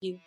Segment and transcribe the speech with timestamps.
[0.00, 0.18] you.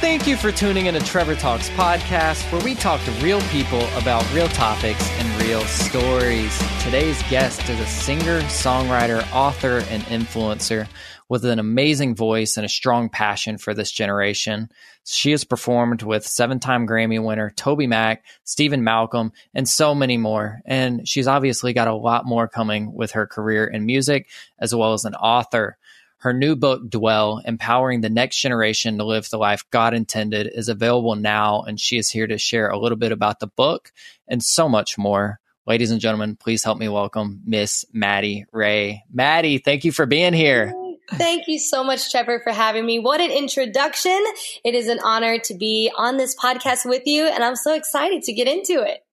[0.00, 3.82] Thank you for tuning in to Trevor Talks podcast, where we talk to real people
[3.96, 6.56] about real topics and real stories.
[6.82, 10.88] Today's guest is a singer, songwriter, author, and influencer
[11.28, 14.70] with an amazing voice and a strong passion for this generation.
[15.04, 20.60] She has performed with seven time Grammy winner TobyMac, Stephen Malcolm, and so many more.
[20.64, 24.28] And she's obviously got a lot more coming with her career in music
[24.58, 25.77] as well as an author.
[26.20, 30.68] Her new book, Dwell Empowering the Next Generation to Live the Life God Intended, is
[30.68, 33.92] available now, and she is here to share a little bit about the book
[34.26, 35.38] and so much more.
[35.64, 39.04] Ladies and gentlemen, please help me welcome Miss Maddie Ray.
[39.12, 40.74] Maddie, thank you for being here.
[41.12, 42.98] Thank you so much, Trevor, for having me.
[42.98, 44.20] What an introduction.
[44.64, 48.24] It is an honor to be on this podcast with you, and I'm so excited
[48.24, 49.04] to get into it.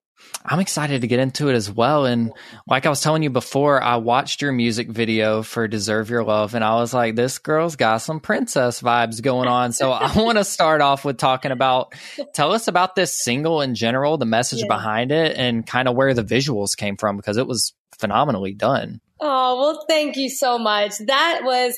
[0.43, 2.05] I'm excited to get into it as well.
[2.05, 2.31] And
[2.67, 6.55] like I was telling you before, I watched your music video for Deserve Your Love,
[6.55, 9.71] and I was like, this girl's got some princess vibes going on.
[9.71, 11.93] So I want to start off with talking about
[12.33, 14.67] tell us about this single in general, the message yeah.
[14.67, 19.01] behind it, and kind of where the visuals came from because it was phenomenally done.
[19.19, 20.97] Oh, well, thank you so much.
[20.99, 21.77] That was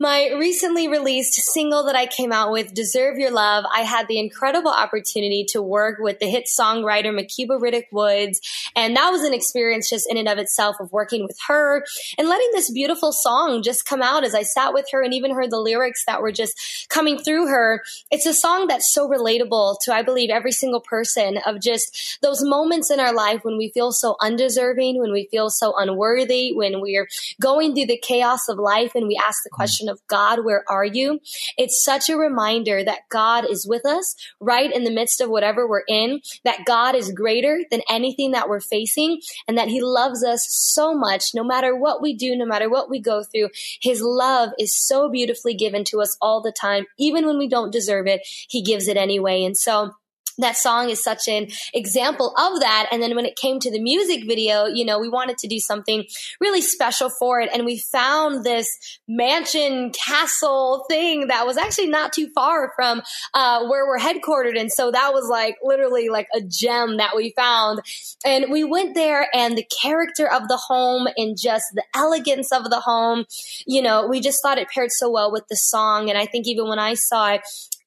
[0.00, 4.18] my recently released single that I came out with, Deserve Your Love, I had the
[4.18, 8.40] incredible opportunity to work with the hit songwriter Makeba Riddick Woods.
[8.74, 11.84] And that was an experience just in and of itself of working with her
[12.16, 15.34] and letting this beautiful song just come out as I sat with her and even
[15.34, 17.82] heard the lyrics that were just coming through her.
[18.10, 22.42] It's a song that's so relatable to, I believe, every single person of just those
[22.42, 26.80] moments in our life when we feel so undeserving, when we feel so unworthy, when
[26.80, 27.06] we're
[27.38, 29.56] going through the chaos of life and we ask the mm.
[29.56, 31.20] question, of God, where are you?
[31.58, 35.68] It's such a reminder that God is with us right in the midst of whatever
[35.68, 40.24] we're in, that God is greater than anything that we're facing, and that He loves
[40.24, 43.50] us so much, no matter what we do, no matter what we go through.
[43.82, 46.86] His love is so beautifully given to us all the time.
[46.98, 49.44] Even when we don't deserve it, He gives it anyway.
[49.44, 49.92] And so,
[50.38, 52.88] that song is such an example of that.
[52.90, 55.58] And then when it came to the music video, you know, we wanted to do
[55.58, 56.04] something
[56.40, 57.50] really special for it.
[57.52, 58.68] And we found this
[59.08, 63.02] mansion castle thing that was actually not too far from
[63.34, 64.58] uh, where we're headquartered.
[64.58, 67.80] And so that was like literally like a gem that we found.
[68.24, 72.64] And we went there and the character of the home and just the elegance of
[72.70, 73.24] the home,
[73.66, 76.08] you know, we just thought it paired so well with the song.
[76.08, 77.42] And I think even when I saw it,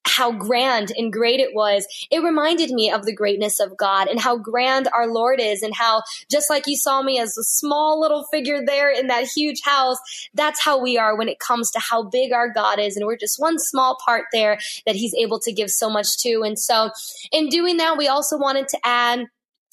[0.05, 4.19] how grand and great it was, it reminded me of the greatness of God and
[4.19, 7.99] how grand our Lord is and how just like you saw me as a small
[7.99, 9.97] little figure there in that huge house,
[10.33, 12.97] that's how we are when it comes to how big our God is.
[12.97, 16.43] And we're just one small part there that he's able to give so much to.
[16.43, 16.91] And so
[17.31, 19.27] in doing that, we also wanted to add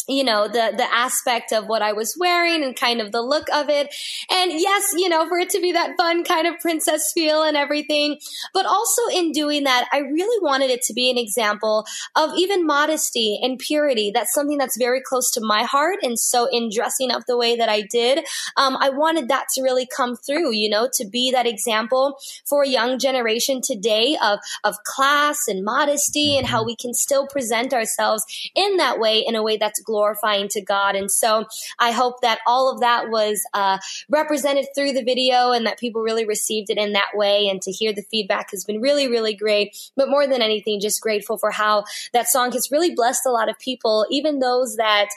[0.09, 3.49] you know the the aspect of what I was wearing and kind of the look
[3.53, 3.95] of it.
[4.31, 7.57] And yes, you know, for it to be that fun kind of princess feel and
[7.57, 8.19] everything,
[8.55, 12.67] but also in doing that, I really wanted it to be an example of even
[12.67, 14.11] modesty and purity.
[14.13, 15.99] That's something that's very close to my heart.
[16.03, 18.25] And so in dressing up the way that I did,
[18.57, 22.63] um, I wanted that to really come through, you know, to be that example for
[22.63, 26.67] a young generation today of of class and modesty and how mm-hmm.
[26.67, 28.25] we can still present ourselves
[28.55, 30.95] in that way in a way that's glorifying to God.
[30.95, 31.47] And so
[31.79, 33.79] I hope that all of that was uh,
[34.09, 37.49] represented through the video and that people really received it in that way.
[37.49, 39.77] And to hear the feedback has been really, really great.
[39.97, 43.49] But more than anything, just grateful for how that song has really blessed a lot
[43.49, 45.09] of people, even those that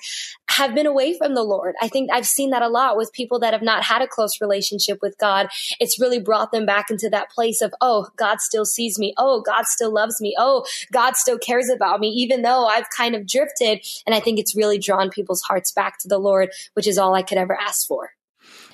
[0.50, 1.76] have been away from the Lord.
[1.82, 4.42] I think I've seen that a lot with people that have not had a close
[4.42, 5.48] relationship with God.
[5.80, 9.14] It's really brought them back into that place of, oh, God still sees me.
[9.18, 10.36] Oh, God still loves me.
[10.38, 13.86] Oh, God still cares about me, even though I've kind of drifted.
[14.06, 17.14] And I think it's really drawn people's hearts back to the Lord, which is all
[17.14, 18.12] I could ever ask for.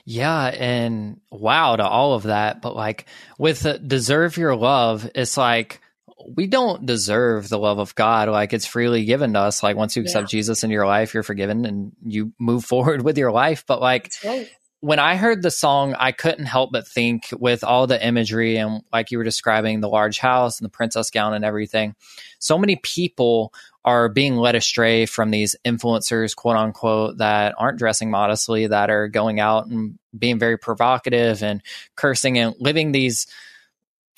[0.05, 2.61] Yeah, and wow to all of that.
[2.61, 3.05] But like
[3.37, 5.81] with Deserve Your Love, it's like,
[6.27, 8.29] we don't deserve the love of God.
[8.29, 9.63] Like it's freely given to us.
[9.63, 10.39] Like once you accept yeah.
[10.39, 13.63] Jesus in your life, you're forgiven and you move forward with your life.
[13.67, 14.11] But like
[14.81, 18.81] when I heard the song, I couldn't help but think with all the imagery and
[18.93, 21.95] like you were describing the large house and the princess gown and everything.
[22.39, 23.53] So many people
[23.89, 29.07] are being led astray from these influencers, quote unquote, that aren't dressing modestly, that are
[29.07, 31.63] going out and being very provocative and
[31.95, 33.25] cursing and living these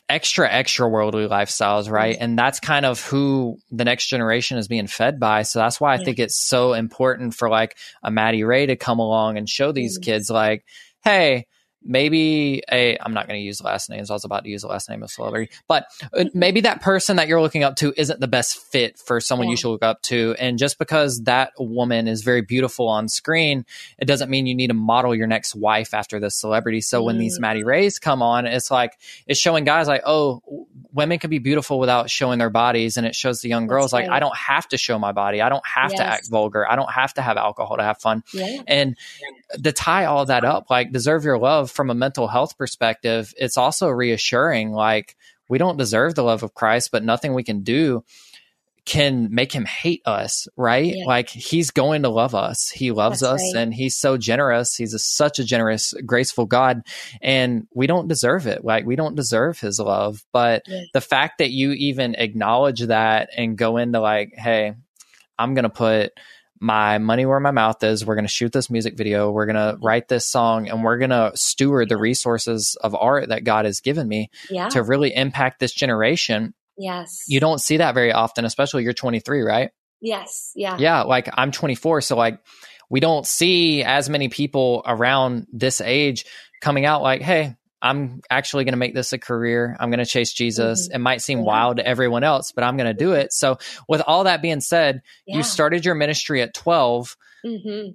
[0.09, 2.23] extra extra worldly lifestyles right mm-hmm.
[2.25, 5.93] and that's kind of who the next generation is being fed by so that's why
[5.93, 6.03] i yeah.
[6.03, 9.97] think it's so important for like a maddie ray to come along and show these
[9.97, 10.11] mm-hmm.
[10.11, 10.65] kids like
[11.05, 11.45] hey
[11.83, 14.09] maybe a I'm not going to use last names.
[14.09, 15.85] I was about to use the last name of celebrity, but
[16.17, 19.47] uh, maybe that person that you're looking up to isn't the best fit for someone
[19.47, 19.51] yeah.
[19.51, 20.35] you should look up to.
[20.39, 23.65] And just because that woman is very beautiful on screen,
[23.97, 26.81] it doesn't mean you need to model your next wife after this celebrity.
[26.81, 27.05] So mm.
[27.05, 27.41] when these mm.
[27.41, 28.97] Maddie Rays come on, it's like
[29.27, 33.15] it's showing guys like, oh, women can be beautiful without showing their bodies and it
[33.15, 35.91] shows the young girls like i don't have to show my body i don't have
[35.91, 35.99] yes.
[35.99, 38.61] to act vulgar i don't have to have alcohol to have fun yeah.
[38.67, 38.97] and
[39.63, 43.57] to tie all that up like deserve your love from a mental health perspective it's
[43.57, 45.15] also reassuring like
[45.49, 48.03] we don't deserve the love of christ but nothing we can do
[48.85, 50.95] can make him hate us, right?
[50.95, 51.05] Yeah.
[51.05, 52.69] Like he's going to love us.
[52.69, 53.61] He loves That's us right.
[53.61, 54.75] and he's so generous.
[54.75, 56.81] He's a, such a generous, graceful God
[57.21, 58.65] and we don't deserve it.
[58.65, 60.23] Like we don't deserve his love.
[60.33, 60.81] But yeah.
[60.93, 64.73] the fact that you even acknowledge that and go into like, hey,
[65.37, 66.11] I'm going to put
[66.61, 68.05] my money where my mouth is.
[68.05, 69.31] We're going to shoot this music video.
[69.31, 73.29] We're going to write this song and we're going to steward the resources of art
[73.29, 74.69] that God has given me yeah.
[74.69, 77.25] to really impact this generation Yes.
[77.27, 79.71] You don't see that very often, especially you're 23, right?
[80.01, 80.51] Yes.
[80.55, 80.77] Yeah.
[80.79, 81.03] Yeah.
[81.03, 82.01] Like I'm 24.
[82.01, 82.39] So, like,
[82.89, 86.25] we don't see as many people around this age
[86.59, 89.75] coming out like, hey, I'm actually going to make this a career.
[89.79, 90.87] I'm going to chase Jesus.
[90.87, 90.95] Mm-hmm.
[90.95, 91.45] It might seem yeah.
[91.45, 93.33] wild to everyone else, but I'm going to do it.
[93.33, 93.57] So,
[93.87, 95.37] with all that being said, yeah.
[95.37, 97.17] you started your ministry at 12.
[97.45, 97.91] Mm-hmm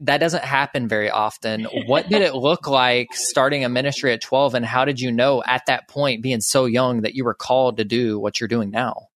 [0.00, 1.66] that doesn't happen very often.
[1.86, 5.42] What did it look like starting a ministry at 12 and how did you know
[5.46, 8.70] at that point being so young that you were called to do what you're doing
[8.70, 9.08] now?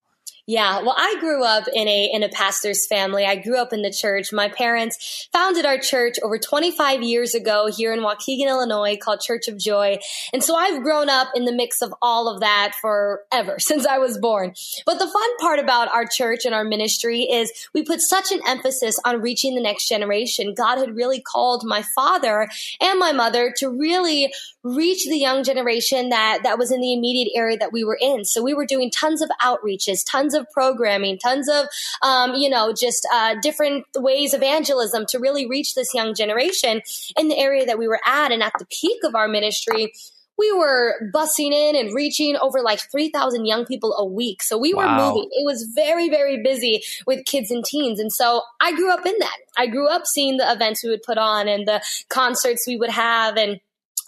[0.49, 3.23] Yeah, well, I grew up in a in a pastor's family.
[3.23, 4.33] I grew up in the church.
[4.33, 9.47] My parents founded our church over 25 years ago here in Waukegan, Illinois, called Church
[9.47, 9.99] of Joy.
[10.33, 13.99] And so I've grown up in the mix of all of that forever since I
[13.99, 14.55] was born.
[14.87, 18.41] But the fun part about our church and our ministry is we put such an
[18.47, 20.55] emphasis on reaching the next generation.
[20.55, 22.49] God had really called my father
[22.81, 24.33] and my mother to really
[24.63, 28.25] reach the young generation that that was in the immediate area that we were in.
[28.25, 31.67] So we were doing tons of outreaches, tons of programming, tons of
[32.01, 36.81] um, you know just uh, different ways of evangelism to really reach this young generation
[37.17, 38.31] in the area that we were at.
[38.31, 39.93] And at the peak of our ministry
[40.39, 44.41] we were bussing in and reaching over like 3,000 young people a week.
[44.41, 45.09] So we were wow.
[45.09, 45.29] moving.
[45.33, 47.99] It was very, very busy with kids and teens.
[47.99, 49.37] And so I grew up in that.
[49.57, 52.89] I grew up seeing the events we would put on and the concerts we would
[52.89, 53.59] have and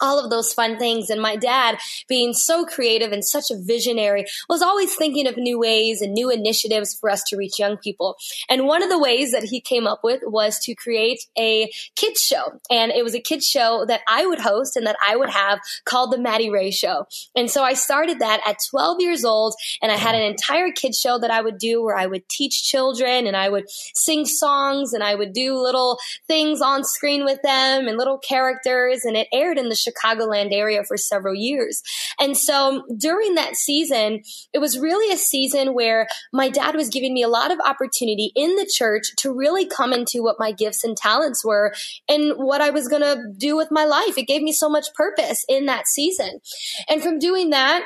[0.02, 1.08] all of those fun things.
[1.08, 1.78] And my dad,
[2.08, 6.28] being so creative and such a visionary, was always thinking of new ways and new
[6.28, 8.16] initiatives for us to reach young people.
[8.50, 12.20] And one of the ways that he came up with was to create a kids
[12.20, 12.60] show.
[12.70, 15.60] And it was a kids show that I would host and that I would have
[15.84, 17.06] called the Maddie Ray Show.
[17.36, 20.98] And so I started that at 12 years old and I had an entire kids
[20.98, 24.92] show that I would do where I would teach children and I would sing songs
[24.92, 29.04] and I would do little things on screen with them and little characters.
[29.04, 31.82] And it aired in the Chicagoland area for several years.
[32.18, 34.22] And so during that season,
[34.52, 38.32] it was really a season where my dad was giving me a lot of opportunity
[38.34, 41.74] in the church to really come into what my gifts and talents were
[42.08, 44.16] and what I was going to do with my life.
[44.16, 46.40] It gave me so much purpose in that season.
[46.88, 47.84] And from doing that,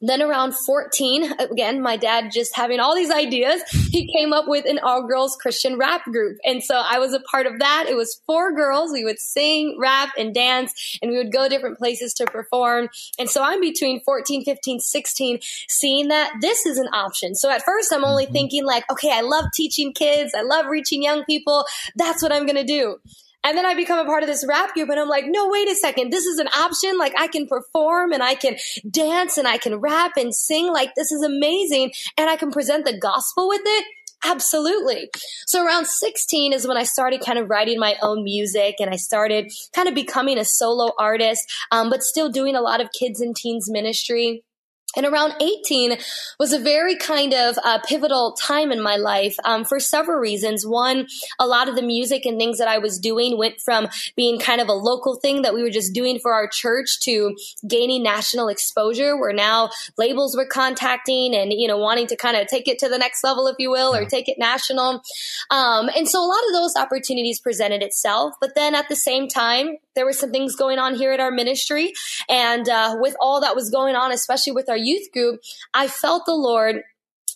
[0.00, 4.64] then around 14, again, my dad just having all these ideas, he came up with
[4.64, 6.38] an all girls Christian rap group.
[6.44, 7.86] And so I was a part of that.
[7.88, 8.92] It was four girls.
[8.92, 12.88] We would sing, rap, and dance, and we would go different places to perform.
[13.18, 15.38] And so I'm between 14, 15, 16,
[15.68, 17.34] seeing that this is an option.
[17.34, 18.32] So at first I'm only mm-hmm.
[18.32, 20.32] thinking like, okay, I love teaching kids.
[20.36, 21.64] I love reaching young people.
[21.96, 22.96] That's what I'm going to do.
[23.42, 25.68] And then I become a part of this rap group and I'm like, no, wait
[25.68, 26.10] a second.
[26.10, 26.98] This is an option.
[26.98, 28.56] Like I can perform and I can
[28.88, 30.72] dance and I can rap and sing.
[30.72, 31.92] Like this is amazing.
[32.18, 33.84] And I can present the gospel with it.
[34.22, 35.10] Absolutely.
[35.46, 38.96] So around 16 is when I started kind of writing my own music and I
[38.96, 43.20] started kind of becoming a solo artist, um, but still doing a lot of kids
[43.20, 44.44] and teens ministry.
[44.96, 45.98] And around 18
[46.38, 50.66] was a very kind of uh, pivotal time in my life um, for several reasons.
[50.66, 51.06] One,
[51.38, 54.60] a lot of the music and things that I was doing went from being kind
[54.60, 57.36] of a local thing that we were just doing for our church to
[57.68, 62.48] gaining national exposure, where now labels were contacting and, you know, wanting to kind of
[62.48, 65.02] take it to the next level, if you will, or take it national.
[65.50, 68.34] Um, and so a lot of those opportunities presented itself.
[68.40, 71.30] But then at the same time, there were some things going on here at our
[71.30, 71.92] ministry.
[72.26, 75.42] And uh, with all that was going on, especially with our youth group,
[75.74, 76.76] I felt the Lord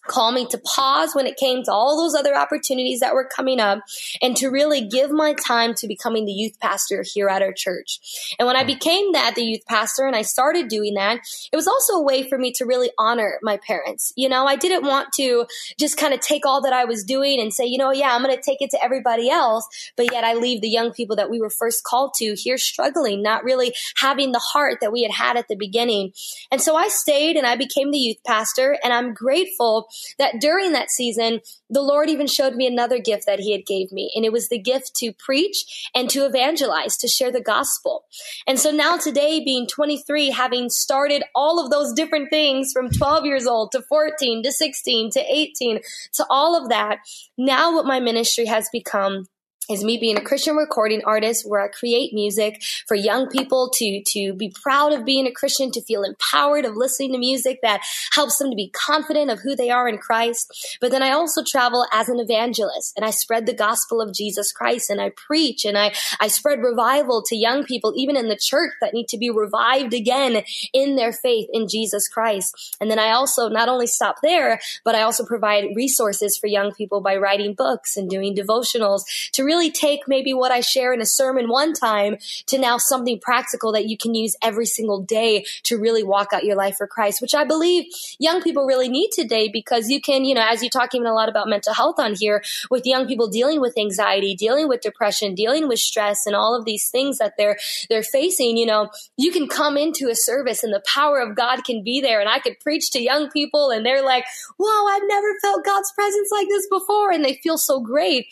[0.06, 3.60] call me to pause when it came to all those other opportunities that were coming
[3.60, 3.80] up
[4.20, 8.00] and to really give my time to becoming the youth pastor here at our church.
[8.38, 11.20] And when I became that, the youth pastor, and I started doing that,
[11.52, 14.12] it was also a way for me to really honor my parents.
[14.16, 15.46] You know, I didn't want to
[15.78, 18.22] just kind of take all that I was doing and say, you know, yeah, I'm
[18.22, 21.30] going to take it to everybody else, but yet I leave the young people that
[21.30, 25.12] we were first called to here struggling, not really having the heart that we had
[25.12, 26.12] had at the beginning.
[26.50, 30.72] And so I stayed and I became the youth pastor and I'm grateful that during
[30.72, 34.12] that season, the Lord even showed me another gift that he had gave me.
[34.14, 38.04] And it was the gift to preach and to evangelize, to share the gospel.
[38.46, 43.24] And so now today being 23, having started all of those different things from 12
[43.24, 45.80] years old to 14 to 16 to 18
[46.14, 46.98] to all of that,
[47.36, 49.26] now what my ministry has become
[49.70, 54.02] is me being a Christian recording artist where I create music for young people to,
[54.08, 57.80] to be proud of being a Christian, to feel empowered of listening to music that
[58.12, 60.78] helps them to be confident of who they are in Christ.
[60.80, 64.52] But then I also travel as an evangelist and I spread the gospel of Jesus
[64.52, 68.36] Christ and I preach and I, I spread revival to young people, even in the
[68.36, 70.42] church that need to be revived again
[70.72, 72.76] in their faith in Jesus Christ.
[72.80, 76.72] And then I also not only stop there, but I also provide resources for young
[76.72, 79.02] people by writing books and doing devotionals
[79.32, 82.76] to really really take maybe what I share in a sermon one time to now
[82.76, 86.76] something practical that you can use every single day to really walk out your life
[86.76, 87.84] for Christ, which I believe
[88.18, 91.14] young people really need today because you can, you know, as you talk even a
[91.14, 95.34] lot about mental health on here with young people dealing with anxiety, dealing with depression,
[95.34, 97.56] dealing with stress and all of these things that they're,
[97.88, 101.64] they're facing, you know, you can come into a service and the power of God
[101.64, 102.20] can be there.
[102.20, 104.24] And I could preach to young people and they're like,
[104.58, 107.12] whoa, I've never felt God's presence like this before.
[107.12, 108.26] And they feel so great.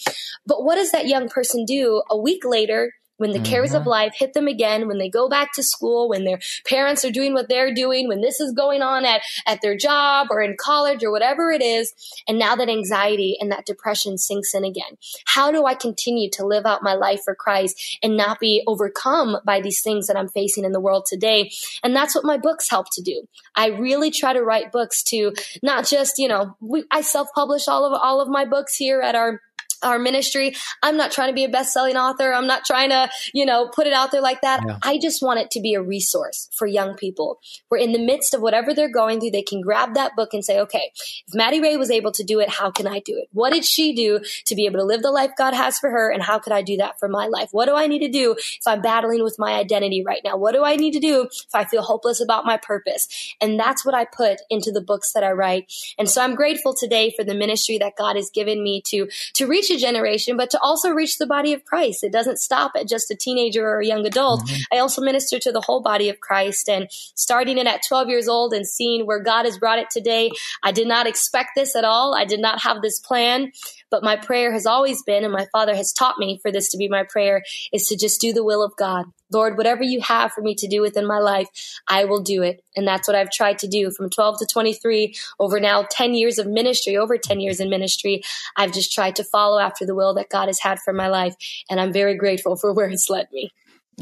[0.47, 2.93] But what does that young person do a week later
[3.23, 3.53] when the mm-hmm.
[3.53, 3.91] cares of mm-hmm.
[3.91, 7.35] life hit them again, when they go back to school, when their parents are doing
[7.35, 11.05] what they're doing, when this is going on at, at their job or in college
[11.05, 11.93] or whatever it is.
[12.27, 14.99] And now that anxiety and that depression sinks in again.
[15.27, 19.37] How do I continue to live out my life for Christ and not be overcome
[19.47, 21.53] by these things that I'm facing in the world today?
[21.85, 23.29] And that's what my books help to do.
[23.55, 27.69] I really try to write books to not just, you know, we, I self publish
[27.69, 29.41] all of, all of my books here at our
[29.83, 30.55] our ministry.
[30.83, 32.33] I'm not trying to be a best selling author.
[32.33, 34.63] I'm not trying to, you know, put it out there like that.
[34.67, 34.79] Yeah.
[34.83, 38.35] I just want it to be a resource for young people where in the midst
[38.35, 40.93] of whatever they're going through, they can grab that book and say, okay,
[41.27, 43.29] if Maddie Ray was able to do it, how can I do it?
[43.33, 46.11] What did she do to be able to live the life God has for her?
[46.11, 47.49] And how could I do that for my life?
[47.53, 50.37] What do I need to do if I'm battling with my identity right now?
[50.37, 53.09] What do I need to do if I feel hopeless about my purpose?
[53.41, 55.73] And that's what I put into the books that I write.
[55.99, 59.47] And so I'm grateful today for the ministry that God has given me to, to
[59.47, 62.05] reach a generation, but to also reach the body of Christ.
[62.05, 64.45] It doesn't stop at just a teenager or a young adult.
[64.45, 64.77] Mm-hmm.
[64.77, 68.29] I also minister to the whole body of Christ and starting it at 12 years
[68.29, 70.31] old and seeing where God has brought it today.
[70.63, 72.15] I did not expect this at all.
[72.15, 73.53] I did not have this plan,
[73.93, 76.79] but my prayer has always been, and my father has taught me for this to
[76.79, 79.05] be my prayer, is to just do the will of God.
[79.31, 81.47] Lord, whatever you have for me to do within my life,
[81.87, 82.65] I will do it.
[82.75, 86.39] And that's what I've tried to do from 12 to 23 over now 10 years
[86.39, 88.23] of ministry, over 10 years in ministry.
[88.57, 91.37] I've just tried to follow after the will that God has had for my life.
[91.71, 93.53] And I'm very grateful for where it's led me.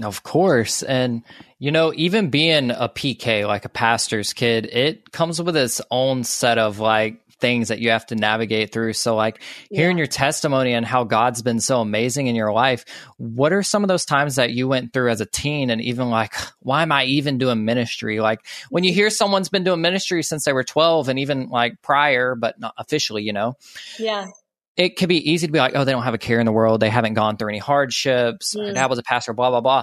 [0.03, 0.85] Of course.
[0.85, 1.23] And,
[1.59, 6.23] you know, even being a PK, like a pastor's kid, it comes with its own
[6.23, 8.93] set of like things that you have to navigate through.
[8.93, 10.03] So, like hearing yeah.
[10.03, 12.85] your testimony and how God's been so amazing in your life,
[13.17, 16.11] what are some of those times that you went through as a teen and even
[16.11, 18.21] like, why am I even doing ministry?
[18.21, 21.81] Like when you hear someone's been doing ministry since they were 12 and even like
[21.83, 23.57] prior, but not officially, you know?
[23.99, 24.29] Yeah
[24.77, 26.53] it could be easy to be like, oh, they don't have a care in the
[26.53, 26.81] world.
[26.81, 28.55] They haven't gone through any hardships.
[28.55, 28.69] Mm.
[28.69, 29.83] My dad was a pastor, blah, blah, blah.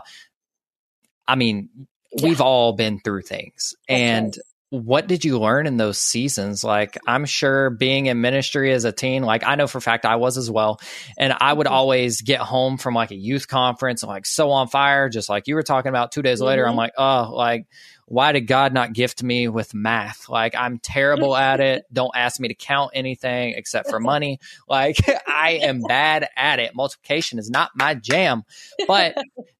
[1.28, 1.70] I mean,
[2.12, 2.28] yeah.
[2.28, 3.76] we've all been through things.
[3.88, 4.38] That's and right
[4.70, 6.64] what did you learn in those seasons?
[6.64, 10.06] Like, I'm sure being in ministry as a teen, like, I know for a fact
[10.06, 10.82] I was as well.
[11.18, 11.74] And I would mm-hmm.
[11.74, 15.48] always get home from like a youth conference and like so on fire, just like
[15.48, 16.48] you were talking about two days mm-hmm.
[16.48, 16.66] later.
[16.66, 16.80] I'm mm-hmm.
[16.80, 17.68] like, oh, like,
[18.10, 20.30] why did God not gift me with math?
[20.30, 21.84] Like I'm terrible at it.
[21.94, 24.40] Don't ask me to count anything except for money.
[24.68, 24.98] Like
[25.28, 26.76] I am bad at it.
[26.76, 28.44] Multiplication is not my jam.
[28.88, 29.16] But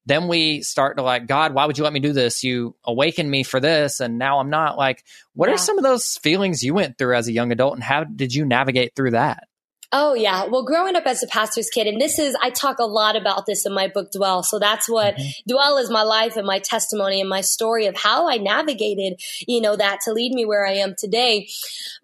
[0.06, 2.42] then we start to like, God, why would you let me do this?
[2.42, 5.54] You awakened me for this and now I'm not like, what yeah.
[5.54, 8.34] are some of those feelings you went through as a young adult and how did
[8.34, 9.44] you navigate through that?
[9.90, 10.44] Oh yeah.
[10.44, 13.46] Well, growing up as a pastor's kid, and this is, I talk a lot about
[13.46, 14.42] this in my book, Dwell.
[14.42, 15.30] So that's what mm-hmm.
[15.48, 19.62] Dwell is my life and my testimony and my story of how I navigated, you
[19.62, 21.48] know, that to lead me where I am today.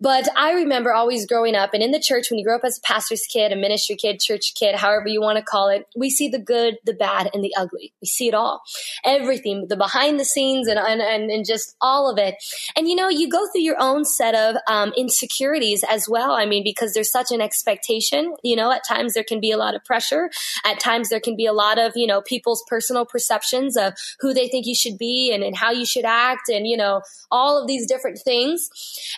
[0.00, 2.79] But I remember always growing up and in the church, when you grow up as
[2.79, 6.09] a pastor's kid, a ministry kid, church kid, however you want to call it, we
[6.09, 7.93] see the good, the bad, and the ugly.
[8.00, 8.62] We see it all.
[9.05, 12.37] Everything, the behind the scenes and, and, and, and just all of it.
[12.76, 16.33] And you know, you go through your own set of um, insecurities as well.
[16.33, 18.35] I mean, because there's such an expectation expectation.
[18.43, 20.31] You know, at times there can be a lot of pressure.
[20.64, 24.33] At times there can be a lot of, you know, people's personal perceptions of who
[24.33, 27.61] they think you should be and, and how you should act and, you know, all
[27.61, 28.69] of these different things.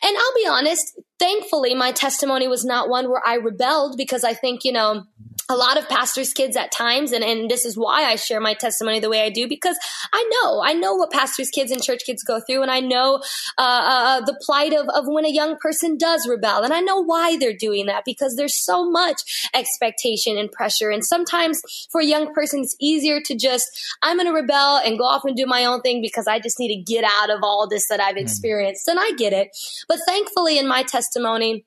[0.02, 4.34] And I'll be honest, thankfully, my testimony was not one where I rebelled because I
[4.34, 5.04] think, you know,
[5.48, 8.54] a lot of pastors' kids at times, and, and this is why I share my
[8.54, 9.78] testimony the way I do, because
[10.12, 13.22] I know, I know what pastors' kids and church kids go through, and I know
[13.58, 17.02] uh, uh, the plight of, of when a young person does rebel, and I know
[17.02, 22.06] why they're doing that, because there's so much expectation and pressure, and sometimes for a
[22.06, 23.66] young person, it's easier to just,
[24.02, 26.58] I'm going to rebel and go off and do my own thing because I just
[26.58, 28.22] need to get out of all this that I've hmm.
[28.22, 29.56] experienced, and I get it.
[29.88, 31.64] But thankfully, in my testimony,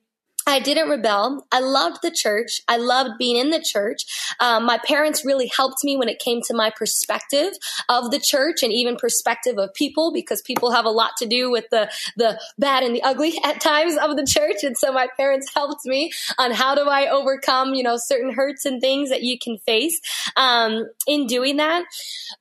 [0.50, 1.46] I didn't rebel.
[1.52, 2.62] I loved the church.
[2.68, 4.06] I loved being in the church.
[4.40, 7.54] Um, my parents really helped me when it came to my perspective
[7.88, 11.52] of the church and even perspective of people because people have a lot to do
[11.52, 14.64] with the, the bad and the ugly at times of the church.
[14.64, 18.66] And so my parents helped me on how do I overcome, you know, certain hurts
[18.66, 20.00] and things that you can face
[20.36, 21.86] um, in doing that.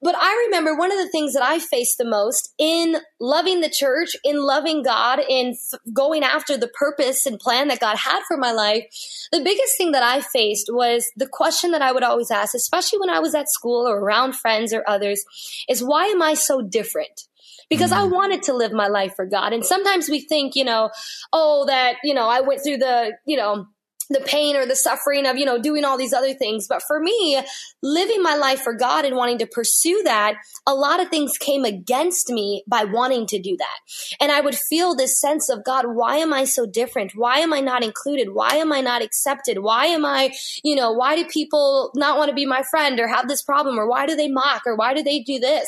[0.00, 3.70] But I remember one of the things that I faced the most in loving the
[3.70, 8.22] church, in loving God, in f- going after the purpose and plan that God had
[8.26, 8.84] for my life,
[9.32, 13.00] the biggest thing that I faced was the question that I would always ask, especially
[13.00, 15.22] when I was at school or around friends or others,
[15.68, 17.22] is why am I so different?
[17.70, 18.14] because I mm-hmm.
[18.14, 19.52] wanted to live my life for God.
[19.52, 20.90] And sometimes we think, you know,
[21.32, 23.66] oh, that, you know, I went through the, you know,
[24.10, 26.66] the pain or the suffering of, you know, doing all these other things.
[26.68, 27.40] But for me,
[27.82, 30.34] living my life for God and wanting to pursue that,
[30.66, 33.78] a lot of things came against me by wanting to do that.
[34.20, 37.12] And I would feel this sense of God, why am I so different?
[37.14, 38.32] Why am I not included?
[38.32, 39.58] Why am I not accepted?
[39.58, 40.32] Why am I,
[40.64, 43.78] you know, why do people not want to be my friend or have this problem
[43.78, 45.66] or why do they mock or why do they do this?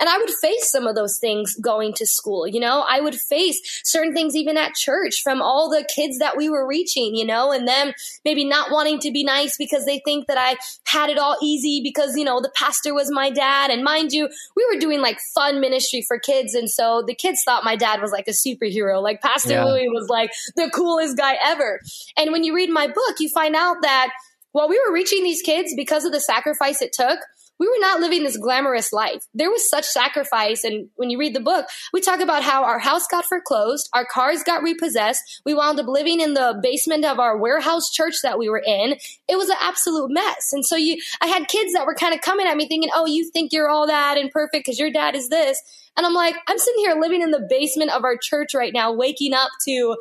[0.00, 3.14] And I would face some of those things going to school, you know, I would
[3.14, 7.24] face certain things even at church from all the kids that we were reaching, you
[7.24, 7.92] know, and then them
[8.24, 10.56] maybe not wanting to be nice because they think that I
[10.86, 13.70] had it all easy because, you know, the pastor was my dad.
[13.70, 16.54] And mind you, we were doing like fun ministry for kids.
[16.54, 19.02] And so the kids thought my dad was like a superhero.
[19.02, 19.64] Like Pastor yeah.
[19.64, 21.80] Louis was like the coolest guy ever.
[22.16, 24.10] And when you read my book, you find out that
[24.52, 27.18] while we were reaching these kids because of the sacrifice it took,
[27.58, 29.24] we were not living this glamorous life.
[29.34, 30.64] There was such sacrifice.
[30.64, 34.04] And when you read the book, we talk about how our house got foreclosed, our
[34.04, 35.42] cars got repossessed.
[35.44, 38.96] We wound up living in the basement of our warehouse church that we were in.
[39.28, 40.52] It was an absolute mess.
[40.52, 43.06] And so you, I had kids that were kind of coming at me thinking, oh,
[43.06, 45.60] you think you're all that and perfect because your dad is this.
[45.96, 48.92] And I'm like, I'm sitting here living in the basement of our church right now,
[48.92, 49.96] waking up to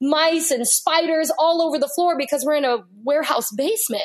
[0.00, 4.02] mice and spiders all over the floor because we're in a warehouse basement.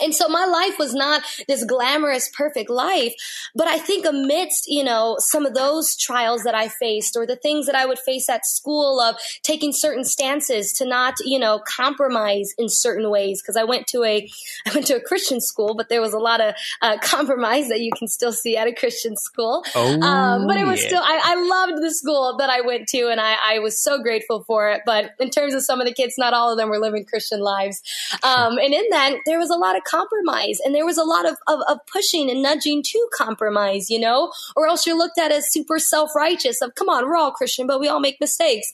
[0.00, 3.14] And so my life was not this glamorous, perfect life.
[3.54, 7.36] But I think amidst, you know, some of those trials that I faced or the
[7.36, 11.60] things that I would face at school of taking certain stances to not, you know,
[11.66, 13.42] compromise in certain ways.
[13.42, 14.28] Cause I went to a,
[14.66, 17.80] I went to a Christian school, but there was a lot of uh, compromise that
[17.80, 19.64] you can still see at a Christian school.
[19.74, 20.88] Oh, um, but it was yeah.
[20.88, 24.02] still, I, I, loved the school that I went to and I, I, was so
[24.02, 24.82] grateful for it.
[24.84, 27.40] But in terms of some of the kids, not all of them were living Christian
[27.40, 27.82] lives.
[28.22, 30.58] Um, and in that, there was a lot of compromise.
[30.64, 34.32] And there was a lot of, of, of pushing and nudging to compromise, you know,
[34.54, 37.66] or else you're looked at as super self righteous of, come on, we're all Christian,
[37.66, 38.72] but we all make mistakes.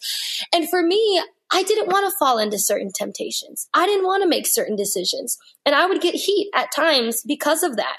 [0.53, 1.23] And for me,
[1.53, 3.69] I didn't want to fall into certain temptations.
[3.75, 5.39] I didn't want to make certain decisions.
[5.67, 7.99] And I would get heat at times because of that.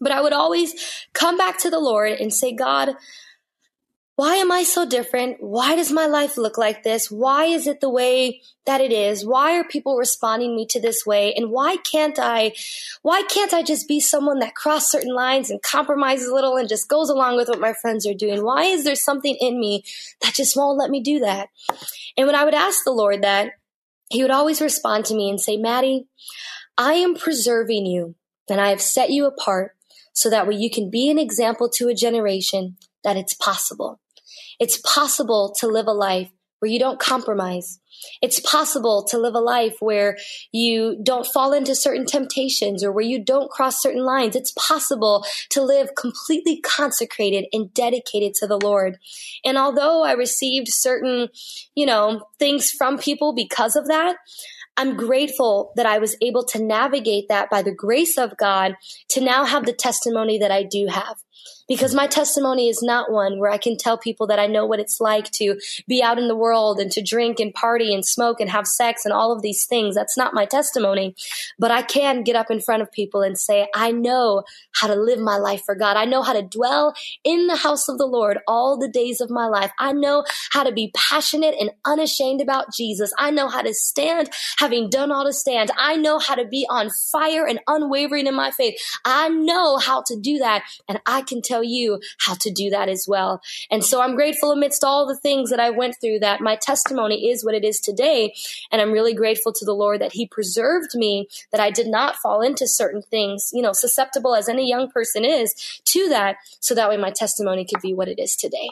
[0.00, 0.74] But I would always
[1.12, 2.94] come back to the Lord and say, God,
[4.18, 5.36] why am I so different?
[5.38, 7.08] Why does my life look like this?
[7.08, 9.24] Why is it the way that it is?
[9.24, 11.32] Why are people responding me to this way?
[11.34, 12.52] And why can't I,
[13.02, 16.68] why can't I just be someone that cross certain lines and compromises a little and
[16.68, 18.42] just goes along with what my friends are doing?
[18.44, 19.84] Why is there something in me
[20.20, 21.50] that just won't let me do that?
[22.16, 23.52] And when I would ask the Lord that,
[24.10, 26.08] he would always respond to me and say, Maddie,
[26.76, 28.16] I am preserving you
[28.50, 29.76] and I have set you apart
[30.12, 34.00] so that way you can be an example to a generation that it's possible.
[34.58, 37.78] It's possible to live a life where you don't compromise.
[38.20, 40.16] It's possible to live a life where
[40.52, 44.36] you don't fall into certain temptations or where you don't cross certain lines.
[44.36, 48.98] It's possible to live completely consecrated and dedicated to the Lord.
[49.44, 51.28] And although I received certain,
[51.74, 54.16] you know, things from people because of that,
[54.76, 58.76] I'm grateful that I was able to navigate that by the grace of God
[59.10, 61.16] to now have the testimony that I do have
[61.68, 64.80] because my testimony is not one where I can tell people that I know what
[64.80, 68.40] it's like to be out in the world and to drink and party and smoke
[68.40, 69.94] and have sex and all of these things.
[69.94, 71.14] That's not my testimony.
[71.58, 74.94] But I can get up in front of people and say, I know how to
[74.94, 75.96] live my life for God.
[75.96, 79.30] I know how to dwell in the house of the Lord all the days of
[79.30, 79.70] my life.
[79.78, 83.12] I know how to be passionate and unashamed about Jesus.
[83.18, 85.70] I know how to stand having done all to stand.
[85.76, 88.80] I know how to be on fire and unwavering in my faith.
[89.04, 90.64] I know how to do that.
[90.88, 93.40] And I can tell you how to do that as well.
[93.70, 97.28] And so I'm grateful amidst all the things that I went through that my testimony
[97.30, 98.34] is what it is today.
[98.72, 102.16] And I'm really grateful to the Lord that He preserved me, that I did not
[102.16, 106.74] fall into certain things, you know, susceptible as any young person is to that, so
[106.74, 108.70] that way my testimony could be what it is today.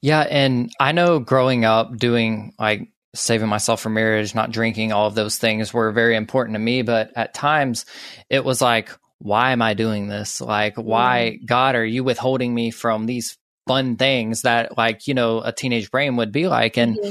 [0.00, 0.20] Yeah.
[0.20, 5.14] And I know growing up doing like saving myself from marriage, not drinking, all of
[5.14, 6.82] those things were very important to me.
[6.82, 7.86] But at times
[8.30, 8.90] it was like,
[9.22, 10.40] why am I doing this?
[10.40, 11.46] Like, why, mm.
[11.46, 15.92] God, are you withholding me from these fun things that, like, you know, a teenage
[15.92, 16.76] brain would be like?
[16.76, 17.10] And mm-hmm.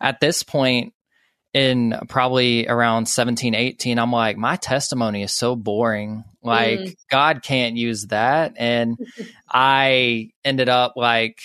[0.00, 0.94] at this point,
[1.52, 6.24] in probably around 17, 18, I'm like, my testimony is so boring.
[6.42, 6.96] Like, mm.
[7.10, 8.54] God can't use that.
[8.56, 8.96] And
[9.50, 11.40] I ended up like,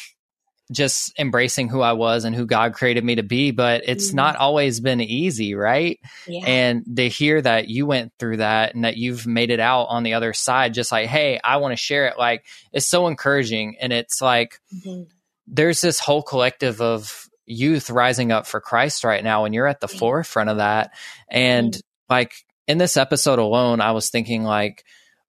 [0.71, 4.15] just embracing who I was and who God created me to be, but it's mm-hmm.
[4.15, 5.99] not always been easy, right?
[6.27, 6.43] Yeah.
[6.45, 10.01] And to hear that you went through that and that you've made it out on
[10.03, 13.77] the other side, just like, hey, I want to share it, like, it's so encouraging.
[13.79, 15.03] And it's like, mm-hmm.
[15.47, 19.81] there's this whole collective of youth rising up for Christ right now, and you're at
[19.81, 19.99] the mm-hmm.
[19.99, 20.91] forefront of that.
[21.29, 22.13] And mm-hmm.
[22.13, 22.33] like,
[22.67, 24.83] in this episode alone, I was thinking, like,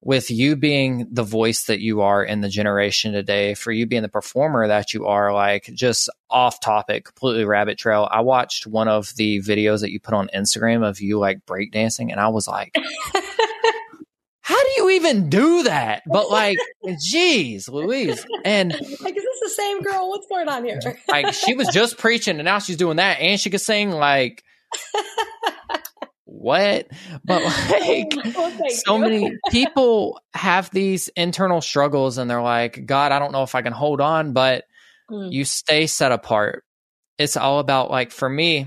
[0.06, 4.02] with you being the voice that you are in the generation today, for you being
[4.02, 8.08] the performer that you are, like just off topic, completely rabbit trail.
[8.08, 12.12] I watched one of the videos that you put on Instagram of you like breakdancing,
[12.12, 12.72] and I was like,
[14.42, 16.04] how do you even do that?
[16.06, 16.58] But like,
[17.00, 18.24] geez, Louise.
[18.44, 20.08] And like, is this the same girl?
[20.08, 20.78] What's going on here?
[21.08, 24.44] like, she was just preaching, and now she's doing that, and she could sing like
[26.38, 26.86] what?
[27.24, 33.18] But like oh, so many people have these internal struggles and they're like, God, I
[33.18, 34.64] don't know if I can hold on, but
[35.10, 35.32] mm.
[35.32, 36.64] you stay set apart.
[37.18, 38.66] It's all about like for me,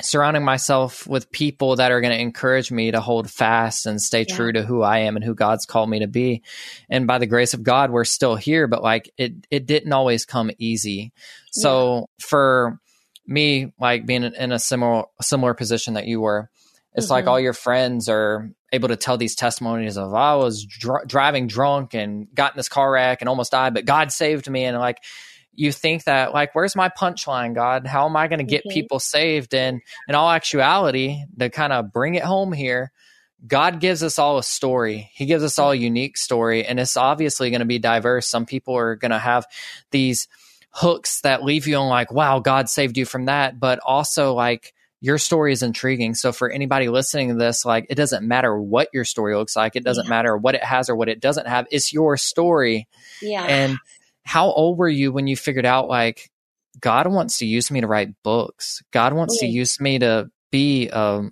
[0.00, 4.24] surrounding myself with people that are going to encourage me to hold fast and stay
[4.28, 4.34] yeah.
[4.34, 6.42] true to who I am and who God's called me to be.
[6.88, 10.24] And by the grace of God, we're still here, but like it it didn't always
[10.24, 11.12] come easy.
[11.50, 12.04] So yeah.
[12.26, 12.80] for
[13.26, 16.50] me, like being in a similar similar position that you were,
[16.94, 17.12] it's mm-hmm.
[17.12, 21.46] like all your friends are able to tell these testimonies of I was dr- driving
[21.46, 24.64] drunk and got in this car wreck and almost died, but God saved me.
[24.64, 24.98] And like
[25.54, 27.86] you think that like where's my punchline, God?
[27.86, 28.74] How am I going to get mm-hmm.
[28.74, 29.54] people saved?
[29.54, 32.92] And in all actuality, to kind of bring it home here,
[33.46, 35.10] God gives us all a story.
[35.14, 38.26] He gives us all a unique story, and it's obviously going to be diverse.
[38.26, 39.46] Some people are going to have
[39.90, 40.28] these
[40.70, 44.74] hooks that leave you on like, wow, God saved you from that, but also like
[45.00, 46.14] your story is intriguing.
[46.14, 49.76] So for anybody listening to this, like it doesn't matter what your story looks like.
[49.76, 50.10] It doesn't yeah.
[50.10, 51.66] matter what it has or what it doesn't have.
[51.70, 52.88] It's your story.
[53.22, 53.44] Yeah.
[53.44, 53.78] And
[54.24, 56.30] how old were you when you figured out like
[56.80, 58.82] God wants to use me to write books?
[58.90, 59.48] God wants yeah.
[59.48, 61.22] to use me to be a,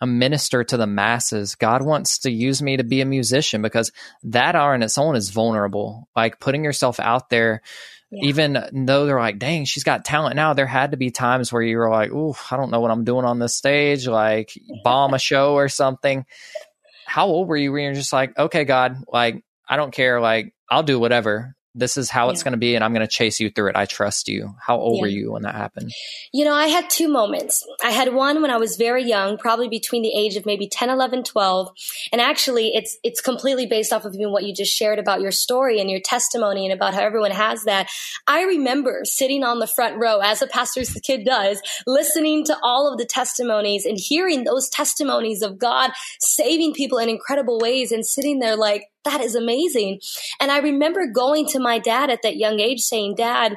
[0.00, 1.56] a minister to the masses.
[1.56, 3.92] God wants to use me to be a musician because
[4.24, 6.08] that on its own is vulnerable.
[6.16, 7.60] Like putting yourself out there
[8.14, 8.28] yeah.
[8.28, 11.62] Even though they're like, dang, she's got talent now, there had to be times where
[11.62, 15.14] you were like, ooh, I don't know what I'm doing on this stage, like bomb
[15.14, 16.24] a show or something.
[17.06, 20.54] How old were you when you're just like, okay, God, like, I don't care, like,
[20.70, 22.32] I'll do whatever this is how yeah.
[22.32, 23.76] it's going to be and i'm going to chase you through it.
[23.76, 24.54] I trust you.
[24.60, 25.02] How old yeah.
[25.02, 25.92] were you when that happened?
[26.32, 27.66] You know i had two moments.
[27.82, 30.90] I had one when i was very young probably between the age of maybe 10
[30.90, 31.70] 11 12
[32.12, 35.32] and actually it's it's completely based off of even what you just shared about your
[35.32, 37.88] story and your testimony and about how everyone has that.
[38.26, 42.90] I remember sitting on the front row as a pastor's kid does listening to all
[42.90, 48.06] of the testimonies and hearing those testimonies of god saving people in incredible ways and
[48.06, 50.00] sitting there like that is amazing.
[50.40, 53.56] And I remember going to my dad at that young age saying, Dad,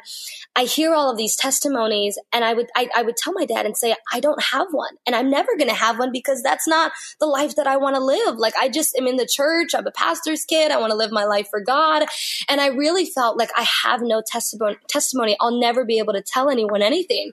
[0.56, 3.66] I hear all of these testimonies and I would, I, I would tell my dad
[3.66, 6.68] and say, I don't have one and I'm never going to have one because that's
[6.68, 8.38] not the life that I want to live.
[8.38, 9.70] Like I just am in the church.
[9.76, 10.72] I'm a pastor's kid.
[10.72, 12.06] I want to live my life for God.
[12.50, 15.38] And I really felt like I have no testimony, testimony.
[15.40, 17.32] I'll never be able to tell anyone anything.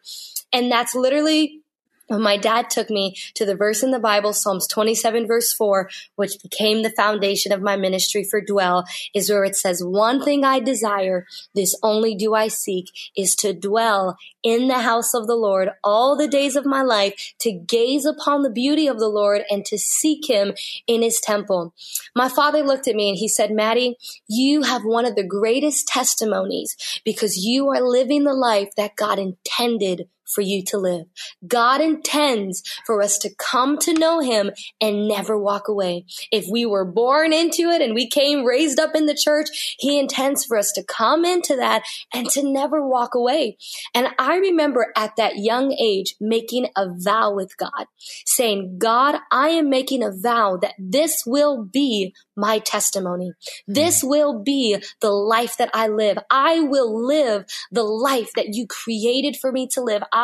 [0.53, 1.64] And that's literally
[2.11, 6.43] my dad took me to the verse in the Bible, Psalms 27 verse 4, which
[6.43, 10.61] became the foundation of my ministry for Dwell, is where it says, one thing I
[10.61, 12.87] desire, this only do I seek,
[13.17, 17.35] is to dwell in the house of the Lord all the days of my life,
[17.41, 20.53] to gaze upon the beauty of the Lord and to seek him
[20.87, 21.75] in his temple.
[22.15, 23.97] My father looked at me and he said, Maddie,
[24.29, 29.19] you have one of the greatest testimonies because you are living the life that God
[29.19, 31.07] intended for you to live.
[31.47, 36.05] God intends for us to come to know him and never walk away.
[36.31, 39.99] If we were born into it and we came raised up in the church, he
[39.99, 41.83] intends for us to come into that
[42.13, 43.57] and to never walk away.
[43.95, 47.87] And I remember at that young age making a vow with God,
[48.27, 53.33] saying, God, I am making a vow that this will be my testimony.
[53.67, 54.09] This mm.
[54.09, 56.19] will be the life that I live.
[56.31, 60.03] I will live the life that you created for me to live.
[60.13, 60.24] I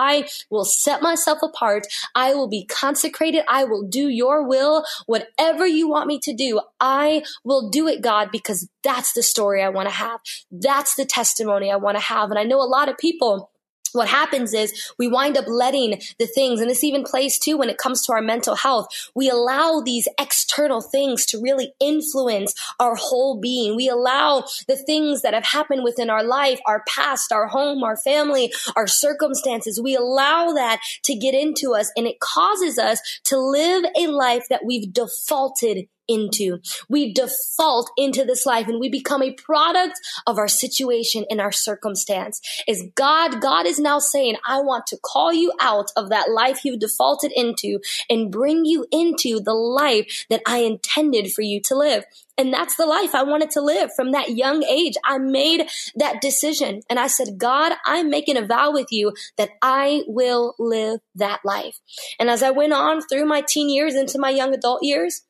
[0.50, 1.86] will set myself apart.
[2.14, 3.44] I will be consecrated.
[3.48, 4.84] I will do your will.
[5.06, 9.62] Whatever you want me to do, I will do it, God, because that's the story
[9.62, 10.20] I want to have.
[10.50, 12.30] That's the testimony I want to have.
[12.30, 13.49] And I know a lot of people
[13.92, 17.70] what happens is we wind up letting the things, and this even plays too when
[17.70, 18.86] it comes to our mental health.
[19.14, 23.76] We allow these external things to really influence our whole being.
[23.76, 27.96] We allow the things that have happened within our life, our past, our home, our
[27.96, 29.80] family, our circumstances.
[29.80, 34.46] We allow that to get into us and it causes us to live a life
[34.48, 36.60] that we've defaulted into.
[36.88, 39.94] We default into this life and we become a product
[40.26, 42.40] of our situation and our circumstance.
[42.66, 46.64] Is God, God is now saying, I want to call you out of that life
[46.64, 51.76] you've defaulted into and bring you into the life that I intended for you to
[51.76, 52.04] live.
[52.40, 54.94] And that's the life I wanted to live from that young age.
[55.04, 59.50] I made that decision and I said, God, I'm making a vow with you that
[59.60, 61.78] I will live that life.
[62.18, 65.20] And as I went on through my teen years into my young adult years,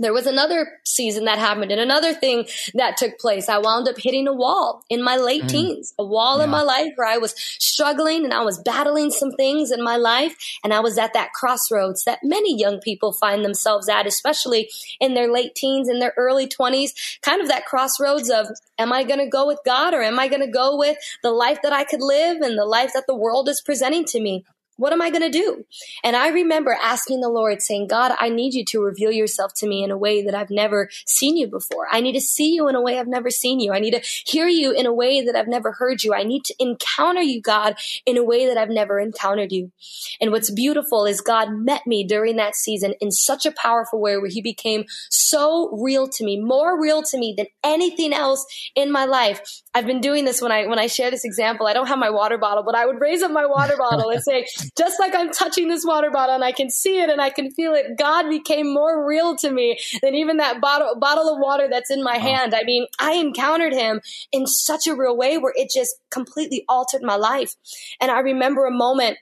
[0.00, 3.48] there was another season that happened and another thing that took place.
[3.48, 5.48] I wound up hitting a wall in my late mm.
[5.48, 6.44] teens, a wall yeah.
[6.44, 9.96] in my life where I was struggling and I was battling some things in my
[9.96, 10.34] life.
[10.64, 15.14] And I was at that crossroads that many young people find themselves at, especially in
[15.14, 19.20] their late teens and their early twenties, kind of that crossroads of, am I going
[19.20, 21.84] to go with God or am I going to go with the life that I
[21.84, 24.44] could live and the life that the world is presenting to me?
[24.80, 25.66] What am I going to do?
[26.02, 29.66] And I remember asking the Lord, saying, God, I need you to reveal yourself to
[29.66, 31.86] me in a way that I've never seen you before.
[31.92, 33.72] I need to see you in a way I've never seen you.
[33.72, 36.14] I need to hear you in a way that I've never heard you.
[36.14, 37.74] I need to encounter you, God,
[38.06, 39.70] in a way that I've never encountered you.
[40.18, 44.16] And what's beautiful is God met me during that season in such a powerful way
[44.16, 48.90] where he became so real to me, more real to me than anything else in
[48.90, 49.42] my life.
[49.74, 51.66] I've been doing this when I, when I share this example.
[51.66, 54.22] I don't have my water bottle, but I would raise up my water bottle and
[54.22, 57.30] say, just like I'm touching this water bottle and I can see it and I
[57.30, 61.38] can feel it, God became more real to me than even that bottle, bottle of
[61.38, 62.22] water that's in my wow.
[62.22, 62.54] hand.
[62.54, 64.00] I mean, I encountered him
[64.32, 67.54] in such a real way where it just completely altered my life.
[68.00, 69.18] And I remember a moment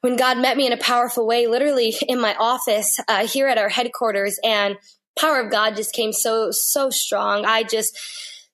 [0.00, 3.58] when God met me in a powerful way, literally in my office uh, here at
[3.58, 4.76] our headquarters, and
[5.16, 7.44] power of God just came so so strong.
[7.44, 7.96] I just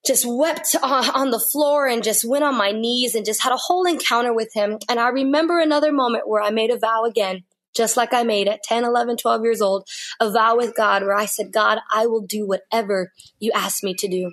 [0.05, 3.57] just wept on the floor and just went on my knees and just had a
[3.57, 4.77] whole encounter with him.
[4.89, 7.43] And I remember another moment where I made a vow again,
[7.75, 9.87] just like I made at 10, 11, 12 years old,
[10.19, 13.93] a vow with God where I said, God, I will do whatever you ask me
[13.95, 14.31] to do.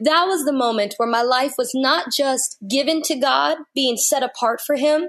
[0.00, 4.22] That was the moment where my life was not just given to God, being set
[4.22, 5.08] apart for Him,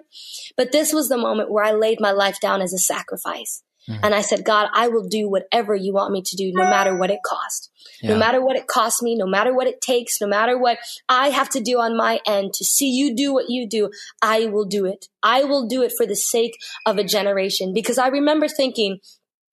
[0.55, 3.61] but this was the moment where I laid my life down as a sacrifice.
[3.89, 4.05] Mm-hmm.
[4.05, 6.95] And I said, God, I will do whatever you want me to do, no matter
[6.95, 7.69] what it costs.
[8.01, 8.13] Yeah.
[8.13, 10.77] No matter what it costs me, no matter what it takes, no matter what
[11.07, 14.45] I have to do on my end to see you do what you do, I
[14.45, 15.07] will do it.
[15.21, 17.73] I will do it for the sake of a generation.
[17.73, 18.99] Because I remember thinking,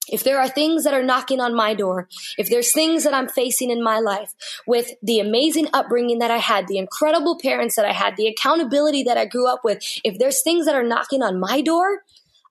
[0.09, 3.29] if there are things that are knocking on my door, if there's things that I'm
[3.29, 4.33] facing in my life
[4.66, 9.05] with the amazing upbringing that I had, the incredible parents that I had, the accountability
[9.05, 12.03] that I grew up with, if there's things that are knocking on my door,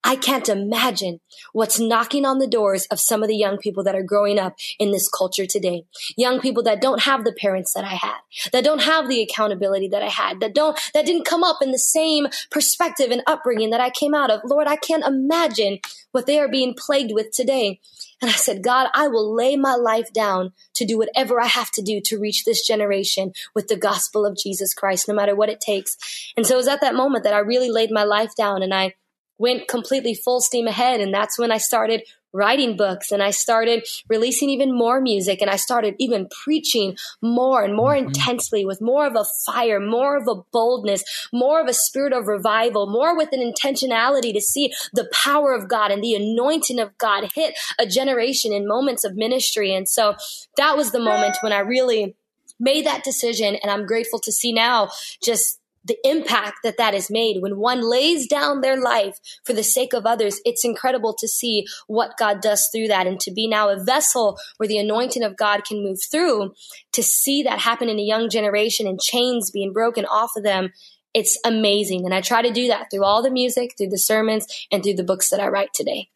[0.03, 1.19] I can't imagine
[1.51, 4.55] what's knocking on the doors of some of the young people that are growing up
[4.79, 5.83] in this culture today.
[6.15, 8.17] Young people that don't have the parents that I had,
[8.53, 11.71] that don't have the accountability that I had, that don't, that didn't come up in
[11.71, 14.41] the same perspective and upbringing that I came out of.
[14.45, 15.79] Lord, I can't imagine
[16.11, 17.79] what they are being plagued with today.
[18.21, 21.71] And I said, God, I will lay my life down to do whatever I have
[21.71, 25.49] to do to reach this generation with the gospel of Jesus Christ, no matter what
[25.49, 25.97] it takes.
[26.35, 28.73] And so it was at that moment that I really laid my life down and
[28.73, 28.95] I
[29.39, 31.01] went completely full steam ahead.
[31.01, 35.49] And that's when I started writing books and I started releasing even more music and
[35.49, 38.07] I started even preaching more and more mm-hmm.
[38.07, 42.27] intensely with more of a fire, more of a boldness, more of a spirit of
[42.27, 46.95] revival, more with an intentionality to see the power of God and the anointing of
[46.97, 49.73] God hit a generation in moments of ministry.
[49.73, 50.15] And so
[50.57, 52.15] that was the moment when I really
[52.59, 54.89] made that decision and I'm grateful to see now
[55.23, 55.58] just
[55.89, 59.91] the impact that that has made when one lays down their life for the sake
[59.91, 63.67] of others it's incredible to see what god does through that and to be now
[63.67, 66.53] a vessel where the anointing of god can move through
[66.93, 70.71] to see that happen in a young generation and chains being broken off of them
[71.13, 72.05] It's amazing.
[72.05, 74.93] And I try to do that through all the music, through the sermons, and through
[74.93, 76.09] the books that I write today.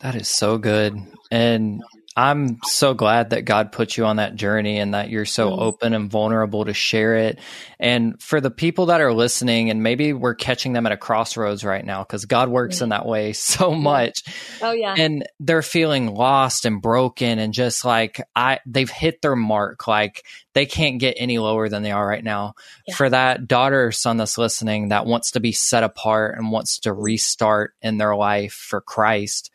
[0.00, 0.96] That is so good.
[1.30, 1.82] And
[2.18, 5.58] I'm so glad that God put you on that journey and that you're so mm.
[5.60, 7.38] open and vulnerable to share it.
[7.78, 11.62] And for the people that are listening, and maybe we're catching them at a crossroads
[11.62, 14.24] right now because God works in that way so much.
[14.60, 14.96] Oh yeah.
[14.98, 19.86] And they're feeling lost and broken and just like I they've hit their mark.
[19.86, 22.54] Like they can't get any lower than they are right now.
[22.88, 22.96] Yeah.
[22.96, 26.80] For that daughter or son that's listening that wants to be set apart and wants
[26.80, 29.52] to restart in their life for Christ,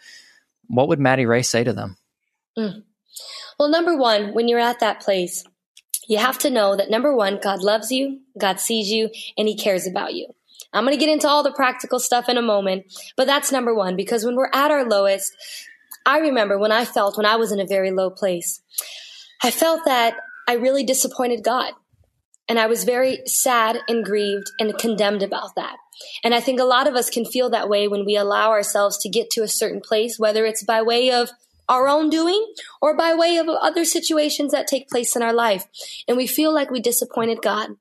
[0.68, 1.98] what would Maddie Ray say to them?
[2.58, 2.84] Mm.
[3.60, 5.44] Well, number one, when you're at that place,
[6.08, 9.56] you have to know that number one, God loves you, God sees you, and He
[9.56, 10.28] cares about you.
[10.74, 12.86] I'm going to get into all the practical stuff in a moment,
[13.16, 15.32] but that's number one because when we're at our lowest,
[16.06, 18.62] I remember when I felt when I was in a very low place,
[19.44, 20.16] I felt that
[20.48, 21.74] I really disappointed God.
[22.50, 25.78] And I was very sad and grieved and condemned about that.
[26.26, 28.98] And I think a lot of us can feel that way when we allow ourselves
[29.00, 31.32] to get to a certain place, whether it's by way of
[31.70, 35.66] our own doing or by way of other situations that take place in our life.
[36.08, 37.72] And we feel like we disappointed God.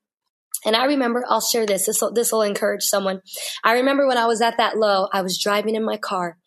[0.65, 1.85] And I remember, I'll share this.
[1.85, 3.21] This will, this will encourage someone.
[3.63, 6.37] I remember when I was at that low, I was driving in my car.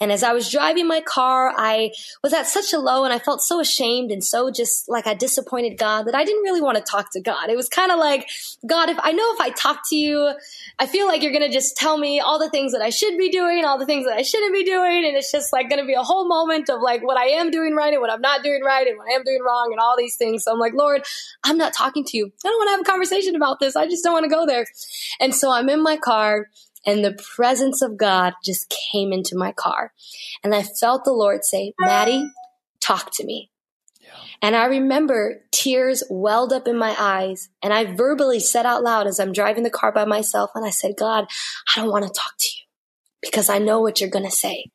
[0.00, 1.90] And as I was driving my car, I
[2.22, 5.14] was at such a low and I felt so ashamed and so just like I
[5.14, 7.50] disappointed God that I didn't really want to talk to God.
[7.50, 8.28] It was kind of like,
[8.66, 10.32] God, if I know if I talk to you,
[10.78, 13.30] I feel like you're to just tell me all the things that I should be
[13.30, 15.04] doing, all the things that I shouldn't be doing.
[15.04, 17.74] And it's just like to be a whole moment of like what I am doing
[17.74, 19.96] right and what I'm not doing right and what I am doing wrong and all
[19.96, 20.44] these things.
[20.44, 21.02] So I'm like, Lord,
[21.42, 22.30] I'm not talking to you.
[22.44, 23.63] I don't want to have a conversation about this.
[23.76, 24.66] I just don't want to go there.
[25.20, 26.48] And so I'm in my car
[26.86, 29.92] and the presence of God just came into my car.
[30.42, 32.28] And I felt the Lord say, Maddie,
[32.80, 33.50] talk to me.
[34.42, 39.06] And I remember tears welled up in my eyes and I verbally said out loud
[39.06, 41.26] as I'm driving the car by myself and I said, God,
[41.74, 42.62] I don't want to talk to you
[43.22, 44.70] because I know what you're going to say.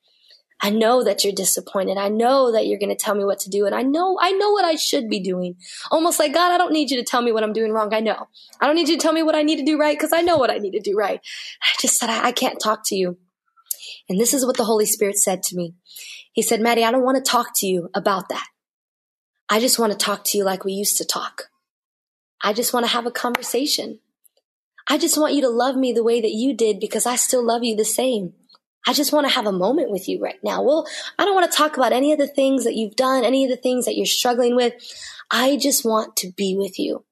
[0.62, 1.98] I know that you're disappointed.
[1.98, 3.66] I know that you're going to tell me what to do.
[3.66, 5.56] And I know, I know what I should be doing.
[5.90, 7.94] Almost like, God, I don't need you to tell me what I'm doing wrong.
[7.94, 8.28] I know.
[8.60, 10.22] I don't need you to tell me what I need to do right because I
[10.22, 11.22] know what I need to do right.
[11.62, 13.18] I just said, I, I can't talk to you.
[14.10, 15.76] And this is what the Holy Spirit said to me.
[16.34, 18.48] He said, Maddie, I don't want to talk to you about that.
[19.50, 21.44] I just want to talk to you like we used to talk.
[22.44, 24.00] I just want to have a conversation.
[24.88, 27.46] I just want you to love me the way that you did because I still
[27.46, 28.34] love you the same.
[28.88, 30.64] I just want to have a moment with you right now.
[30.64, 30.88] Well,
[31.18, 33.50] I don't want to talk about any of the things that you've done, any of
[33.50, 34.74] the things that you're struggling with.
[35.30, 37.06] I just want to be with you.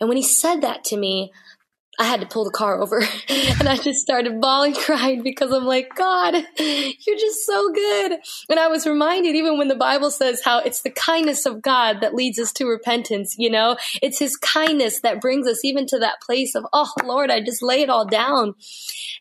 [0.00, 1.32] And when he said that to me,
[2.00, 5.66] I had to pull the car over and I just started bawling, crying because I'm
[5.66, 8.12] like, God, you're just so good.
[8.48, 12.00] And I was reminded, even when the Bible says how it's the kindness of God
[12.00, 15.98] that leads us to repentance, you know, it's his kindness that brings us even to
[15.98, 18.54] that place of, oh Lord, I just lay it all down.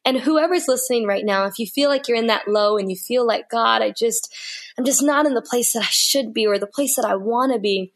[0.06, 2.96] And whoever's listening right now, if you feel like you're in that low and you
[2.96, 4.34] feel like, God, I just,
[4.78, 7.18] I'm just not in the place that I should be or the place that I
[7.18, 7.92] want to be,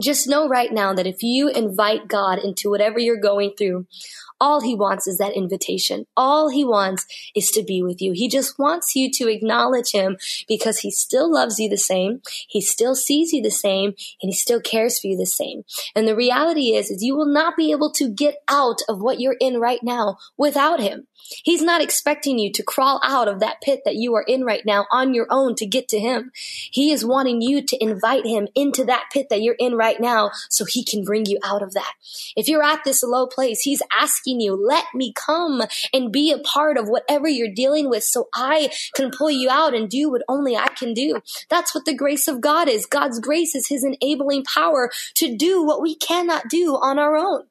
[0.00, 3.86] just know right now that if you invite God into whatever you're going through,
[4.42, 6.04] all he wants is that invitation.
[6.16, 8.10] All he wants is to be with you.
[8.10, 10.16] He just wants you to acknowledge him
[10.48, 12.22] because he still loves you the same.
[12.48, 15.62] He still sees you the same and he still cares for you the same.
[15.94, 19.20] And the reality is, is you will not be able to get out of what
[19.20, 21.06] you're in right now without him.
[21.44, 24.64] He's not expecting you to crawl out of that pit that you are in right
[24.66, 26.32] now on your own to get to him.
[26.34, 30.30] He is wanting you to invite him into that pit that you're in right now
[30.48, 31.92] so he can bring you out of that.
[32.36, 36.38] If you're at this low place, he's asking you, let me come and be a
[36.38, 40.22] part of whatever you're dealing with so I can pull you out and do what
[40.28, 41.20] only I can do.
[41.48, 42.86] That's what the grace of God is.
[42.86, 47.44] God's grace is his enabling power to do what we cannot do on our own.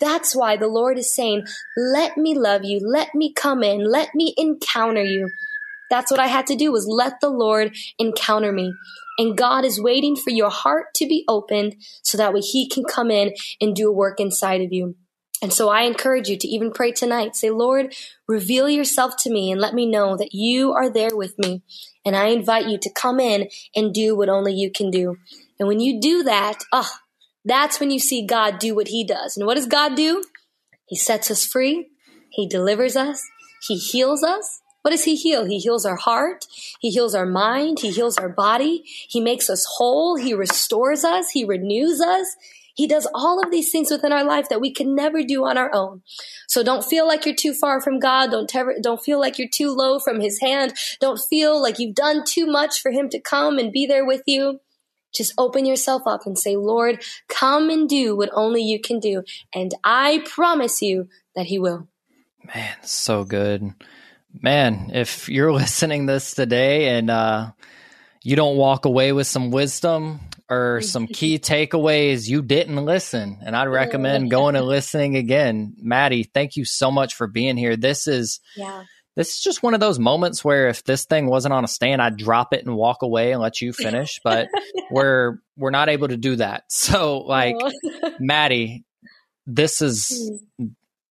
[0.00, 2.80] That's why the Lord is saying, let me love you.
[2.80, 3.84] Let me come in.
[3.90, 5.30] Let me encounter you.
[5.90, 8.72] That's what I had to do was let the Lord encounter me.
[9.18, 12.84] And God is waiting for your heart to be opened so that way he can
[12.84, 14.96] come in and do a work inside of you.
[15.42, 17.36] And so I encourage you to even pray tonight.
[17.36, 17.94] Say, Lord,
[18.26, 21.62] reveal yourself to me and let me know that you are there with me.
[22.04, 25.16] And I invite you to come in and do what only you can do.
[25.58, 26.90] And when you do that, oh,
[27.44, 29.36] that's when you see God do what he does.
[29.36, 30.24] And what does God do?
[30.86, 31.88] He sets us free.
[32.30, 33.22] He delivers us.
[33.66, 34.60] He heals us.
[34.82, 35.46] What does he heal?
[35.46, 36.46] He heals our heart.
[36.80, 37.80] He heals our mind.
[37.80, 38.82] He heals our body.
[38.84, 40.16] He makes us whole.
[40.16, 41.30] He restores us.
[41.30, 42.36] He renews us.
[42.74, 45.56] He does all of these things within our life that we can never do on
[45.56, 46.02] our own.
[46.48, 48.30] So don't feel like you're too far from God.
[48.30, 50.74] Don't ter- don't feel like you're too low from his hand.
[51.00, 54.22] Don't feel like you've done too much for him to come and be there with
[54.26, 54.60] you.
[55.14, 59.22] Just open yourself up and say, Lord, come and do what only you can do.
[59.54, 61.88] And I promise you, that He will.
[62.54, 63.74] Man, so good.
[64.40, 67.52] Man, if you're listening this today and uh,
[68.22, 73.38] you don't walk away with some wisdom or some key takeaways, you didn't listen.
[73.44, 75.74] And I'd recommend going and listening again.
[75.78, 77.76] Maddie, thank you so much for being here.
[77.76, 78.84] This is yeah.
[79.16, 82.02] This is just one of those moments where if this thing wasn't on a stand,
[82.02, 84.18] I'd drop it and walk away and let you finish.
[84.24, 84.48] But
[84.90, 86.64] we're we're not able to do that.
[86.68, 87.54] So like
[88.18, 88.84] Maddie,
[89.46, 90.66] this is hmm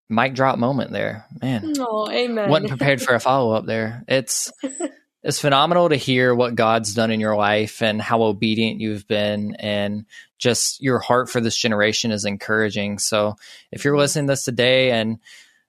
[0.09, 1.25] mic drop moment there.
[1.41, 1.73] Man.
[1.79, 2.49] Oh, amen.
[2.49, 4.03] Wasn't prepared for a follow up there.
[4.07, 4.51] It's
[5.23, 9.55] it's phenomenal to hear what God's done in your life and how obedient you've been
[9.55, 10.05] and
[10.37, 12.99] just your heart for this generation is encouraging.
[12.99, 13.37] So
[13.71, 15.19] if you're listening to this today and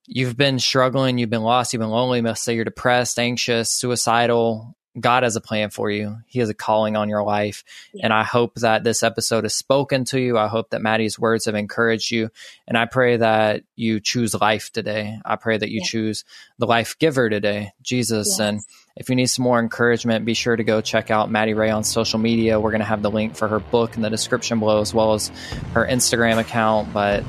[0.06, 4.76] you've been struggling, you've been lost, you've been lonely, let's say you're depressed, anxious, suicidal,
[4.98, 6.18] God has a plan for you.
[6.26, 7.64] He has a calling on your life.
[7.92, 8.04] Yeah.
[8.04, 10.38] And I hope that this episode has spoken to you.
[10.38, 12.30] I hope that Maddie's words have encouraged you.
[12.68, 15.18] And I pray that you choose life today.
[15.24, 15.86] I pray that you yeah.
[15.86, 16.24] choose
[16.58, 18.28] the life giver today, Jesus.
[18.30, 18.40] Yes.
[18.40, 18.60] And
[18.96, 21.82] if you need some more encouragement, be sure to go check out Maddie Ray on
[21.82, 22.60] social media.
[22.60, 25.14] We're going to have the link for her book in the description below, as well
[25.14, 25.28] as
[25.72, 26.92] her Instagram account.
[26.92, 27.24] But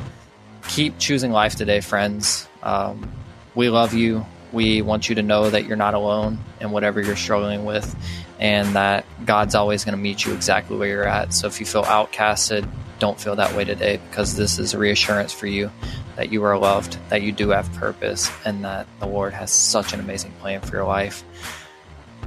[0.68, 2.47] keep choosing life today, friends.
[2.61, 3.11] Um,
[3.55, 7.15] we love you we want you to know that you're not alone in whatever you're
[7.15, 7.95] struggling with
[8.39, 11.33] and that God's always going to meet you exactly where you're at.
[11.33, 12.69] So if you feel outcasted,
[12.99, 15.71] don't feel that way today because this is a reassurance for you
[16.15, 19.93] that you are loved, that you do have purpose, and that the Lord has such
[19.93, 21.23] an amazing plan for your life.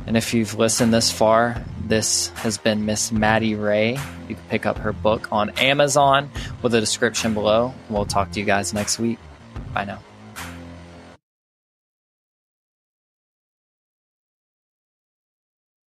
[0.07, 3.93] And if you've listened this far, this has been Miss Maddie Ray.
[4.29, 6.31] You can pick up her book on Amazon
[6.63, 7.75] with a description below.
[7.91, 9.19] We'll talk to you guys next week.
[9.75, 10.01] Bye now.